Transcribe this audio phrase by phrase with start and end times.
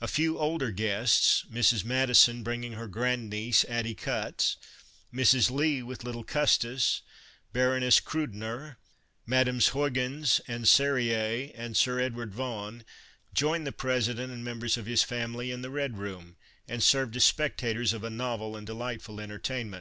[0.00, 1.84] A few older guests, Mrs.
[1.84, 4.56] Madison bringing her grand niece, Addie Cutts;
[5.14, 5.52] Mrs.
[5.52, 7.02] Lee with little Custis,
[7.52, 8.78] Baroness Krudener,
[9.24, 12.84] Mesdames Huygens and Serrurier and Sir Edward Vaughn,
[13.32, 16.36] joined the Presi dent and members of his family in the Red Room
[16.66, 19.80] and served as spectators of a novel and delightful entertainment.